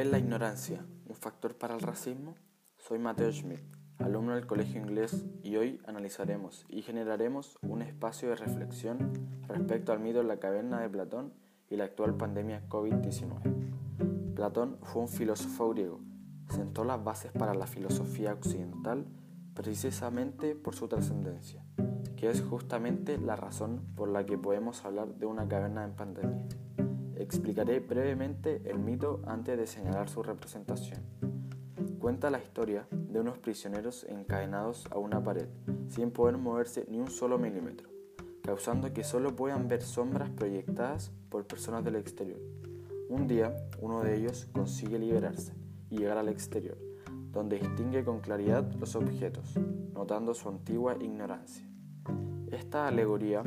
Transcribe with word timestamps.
¿Es 0.00 0.10
la 0.10 0.18
ignorancia 0.18 0.82
un 1.10 1.14
factor 1.14 1.58
para 1.58 1.74
el 1.74 1.82
racismo? 1.82 2.34
Soy 2.78 2.98
Mateo 2.98 3.30
Schmidt, 3.30 3.60
alumno 3.98 4.34
del 4.34 4.46
Colegio 4.46 4.80
Inglés, 4.80 5.26
y 5.42 5.56
hoy 5.56 5.78
analizaremos 5.84 6.64
y 6.70 6.80
generaremos 6.80 7.58
un 7.60 7.82
espacio 7.82 8.30
de 8.30 8.36
reflexión 8.36 9.12
respecto 9.46 9.92
al 9.92 10.00
mito 10.00 10.20
de 10.20 10.24
la 10.24 10.38
caverna 10.38 10.80
de 10.80 10.88
Platón 10.88 11.34
y 11.68 11.76
la 11.76 11.84
actual 11.84 12.16
pandemia 12.16 12.66
COVID-19. 12.70 14.32
Platón 14.34 14.78
fue 14.84 15.02
un 15.02 15.08
filósofo 15.08 15.68
griego, 15.68 16.00
sentó 16.48 16.82
las 16.84 17.04
bases 17.04 17.32
para 17.32 17.52
la 17.52 17.66
filosofía 17.66 18.32
occidental 18.32 19.04
precisamente 19.52 20.54
por 20.54 20.74
su 20.74 20.88
trascendencia, 20.88 21.62
que 22.16 22.30
es 22.30 22.40
justamente 22.40 23.18
la 23.18 23.36
razón 23.36 23.84
por 23.96 24.08
la 24.08 24.24
que 24.24 24.38
podemos 24.38 24.82
hablar 24.86 25.16
de 25.16 25.26
una 25.26 25.46
caverna 25.46 25.84
en 25.84 25.92
pandemia. 25.92 26.46
Explicaré 27.20 27.80
brevemente 27.80 28.62
el 28.64 28.78
mito 28.78 29.20
antes 29.26 29.58
de 29.58 29.66
señalar 29.66 30.08
su 30.08 30.22
representación. 30.22 31.00
Cuenta 31.98 32.30
la 32.30 32.38
historia 32.38 32.88
de 32.90 33.20
unos 33.20 33.36
prisioneros 33.36 34.04
encadenados 34.04 34.86
a 34.90 34.96
una 34.96 35.22
pared, 35.22 35.46
sin 35.88 36.12
poder 36.12 36.38
moverse 36.38 36.86
ni 36.88 36.98
un 36.98 37.10
solo 37.10 37.38
milímetro, 37.38 37.90
causando 38.42 38.94
que 38.94 39.04
solo 39.04 39.36
puedan 39.36 39.68
ver 39.68 39.82
sombras 39.82 40.30
proyectadas 40.30 41.12
por 41.28 41.46
personas 41.46 41.84
del 41.84 41.96
exterior. 41.96 42.40
Un 43.10 43.26
día, 43.26 43.54
uno 43.82 44.02
de 44.02 44.16
ellos 44.16 44.48
consigue 44.52 44.98
liberarse 44.98 45.52
y 45.90 45.98
llegar 45.98 46.16
al 46.16 46.30
exterior, 46.30 46.78
donde 47.32 47.58
distingue 47.58 48.02
con 48.02 48.20
claridad 48.20 48.72
los 48.76 48.96
objetos, 48.96 49.58
notando 49.92 50.32
su 50.32 50.48
antigua 50.48 50.96
ignorancia. 50.98 51.68
Esta 52.50 52.88
alegoría 52.88 53.42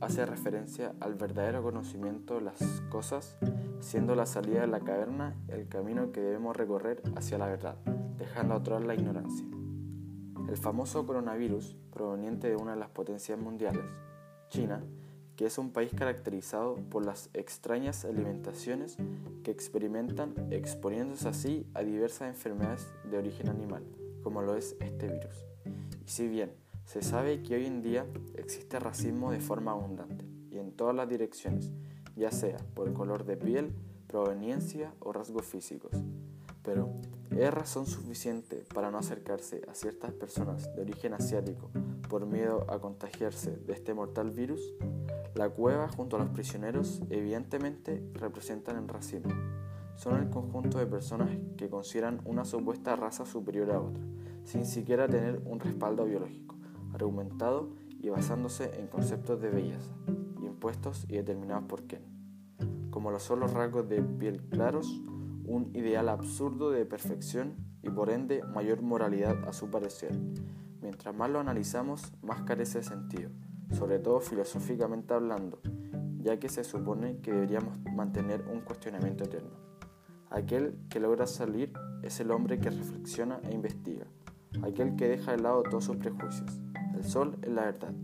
hace 0.00 0.24
referencia 0.26 0.94
al 1.00 1.14
verdadero 1.14 1.62
conocimiento 1.62 2.34
de 2.34 2.42
las 2.42 2.82
cosas, 2.90 3.36
siendo 3.80 4.14
la 4.14 4.26
salida 4.26 4.60
de 4.60 4.66
la 4.66 4.80
caverna 4.80 5.36
el 5.48 5.68
camino 5.68 6.12
que 6.12 6.20
debemos 6.20 6.56
recorrer 6.56 7.02
hacia 7.16 7.38
la 7.38 7.46
verdad, 7.46 7.76
dejando 8.16 8.54
atrás 8.54 8.84
la 8.84 8.94
ignorancia. 8.94 9.46
El 10.48 10.56
famoso 10.56 11.06
coronavirus, 11.06 11.76
proveniente 11.92 12.48
de 12.48 12.56
una 12.56 12.72
de 12.72 12.80
las 12.80 12.90
potencias 12.90 13.38
mundiales, 13.38 13.84
China, 14.48 14.82
que 15.36 15.46
es 15.46 15.58
un 15.58 15.72
país 15.72 15.92
caracterizado 15.94 16.76
por 16.90 17.04
las 17.04 17.30
extrañas 17.34 18.04
alimentaciones 18.04 18.96
que 19.44 19.50
experimentan, 19.50 20.34
exponiéndose 20.50 21.28
así 21.28 21.66
a 21.74 21.82
diversas 21.82 22.28
enfermedades 22.28 22.88
de 23.08 23.18
origen 23.18 23.48
animal, 23.48 23.84
como 24.22 24.42
lo 24.42 24.56
es 24.56 24.74
este 24.80 25.06
virus. 25.06 25.44
Y 26.04 26.10
si 26.10 26.26
bien 26.26 26.50
se 26.88 27.02
sabe 27.02 27.42
que 27.42 27.54
hoy 27.54 27.66
en 27.66 27.82
día 27.82 28.06
existe 28.36 28.78
racismo 28.78 29.30
de 29.30 29.40
forma 29.40 29.72
abundante 29.72 30.24
y 30.50 30.56
en 30.56 30.72
todas 30.72 30.96
las 30.96 31.06
direcciones, 31.06 31.70
ya 32.16 32.30
sea 32.30 32.56
por 32.72 32.88
el 32.88 32.94
color 32.94 33.26
de 33.26 33.36
piel, 33.36 33.74
proveniencia 34.06 34.94
o 35.00 35.12
rasgos 35.12 35.44
físicos. 35.44 35.92
Pero, 36.62 36.88
¿es 37.30 37.52
razón 37.52 37.84
suficiente 37.84 38.64
para 38.74 38.90
no 38.90 38.96
acercarse 38.96 39.60
a 39.68 39.74
ciertas 39.74 40.12
personas 40.12 40.74
de 40.74 40.80
origen 40.80 41.12
asiático 41.12 41.68
por 42.08 42.24
miedo 42.24 42.64
a 42.70 42.78
contagiarse 42.78 43.50
de 43.50 43.74
este 43.74 43.92
mortal 43.92 44.30
virus? 44.30 44.72
La 45.34 45.50
cueva 45.50 45.90
junto 45.90 46.16
a 46.16 46.20
los 46.20 46.30
prisioneros 46.30 47.02
evidentemente 47.10 48.02
representan 48.14 48.78
el 48.78 48.88
racismo. 48.88 49.34
Son 49.96 50.18
el 50.18 50.30
conjunto 50.30 50.78
de 50.78 50.86
personas 50.86 51.28
que 51.58 51.68
consideran 51.68 52.22
una 52.24 52.46
supuesta 52.46 52.96
raza 52.96 53.26
superior 53.26 53.72
a 53.72 53.78
otra, 53.78 54.02
sin 54.44 54.64
siquiera 54.64 55.06
tener 55.06 55.42
un 55.44 55.60
respaldo 55.60 56.06
biológico 56.06 56.57
argumentado 56.92 57.70
y 58.00 58.08
basándose 58.08 58.78
en 58.80 58.86
conceptos 58.86 59.40
de 59.40 59.50
belleza, 59.50 59.92
impuestos 60.42 61.04
y 61.08 61.16
determinados 61.16 61.64
por 61.64 61.84
quién, 61.84 62.02
como 62.90 63.10
los 63.10 63.22
solos 63.22 63.52
rasgos 63.52 63.88
de 63.88 64.02
piel 64.02 64.42
claros, 64.48 65.02
un 65.44 65.70
ideal 65.74 66.08
absurdo 66.08 66.70
de 66.70 66.84
perfección 66.84 67.54
y 67.82 67.90
por 67.90 68.10
ende 68.10 68.42
mayor 68.42 68.82
moralidad 68.82 69.48
a 69.48 69.52
su 69.52 69.70
parecer. 69.70 70.12
Mientras 70.82 71.14
más 71.14 71.30
lo 71.30 71.40
analizamos, 71.40 72.12
más 72.22 72.42
carece 72.42 72.78
de 72.78 72.84
sentido, 72.84 73.30
sobre 73.72 73.98
todo 73.98 74.20
filosóficamente 74.20 75.14
hablando, 75.14 75.60
ya 76.20 76.38
que 76.38 76.48
se 76.48 76.64
supone 76.64 77.20
que 77.20 77.32
deberíamos 77.32 77.78
mantener 77.94 78.44
un 78.52 78.60
cuestionamiento 78.60 79.24
eterno. 79.24 79.56
Aquel 80.30 80.78
que 80.90 81.00
logra 81.00 81.26
salir 81.26 81.72
es 82.02 82.20
el 82.20 82.30
hombre 82.30 82.58
que 82.58 82.70
reflexiona 82.70 83.40
e 83.44 83.54
investiga, 83.54 84.06
aquel 84.62 84.96
que 84.96 85.08
deja 85.08 85.32
de 85.32 85.38
lado 85.42 85.62
todos 85.62 85.84
sus 85.84 85.96
prejuicios. 85.96 86.60
El 86.98 87.04
sol 87.04 87.38
es 87.42 87.50
la 87.50 87.62
verdad. 87.62 87.94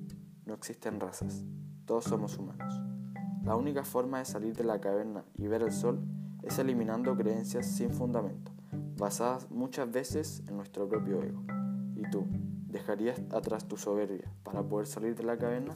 No 0.47 0.55
existen 0.55 1.01
razas. 1.01 1.45
Todos 1.85 2.05
somos 2.05 2.39
humanos. 2.39 2.81
La 3.43 3.57
única 3.57 3.83
forma 3.83 4.21
de 4.21 4.25
salir 4.25 4.55
de 4.55 4.63
la 4.63 4.81
caverna 4.81 5.25
y 5.35 5.49
ver 5.49 5.63
el 5.63 5.73
sol 5.73 6.07
es 6.45 6.61
eliminando 6.61 7.17
creencias 7.17 7.67
sin 7.67 7.91
fundamento, 7.91 8.53
basadas 8.97 9.51
muchas 9.51 9.91
veces 9.91 10.45
en 10.47 10.57
nuestro 10.59 10.89
propio 10.89 11.21
ego. 11.25 11.43
¿Y 11.97 12.09
tú, 12.09 12.29
dejarías 12.69 13.21
atrás 13.33 13.67
tu 13.67 13.77
soberbia 13.77 14.33
para 14.45 14.63
poder 14.63 14.87
salir 14.87 15.17
de 15.17 15.25
la 15.25 15.39
caverna? 15.39 15.75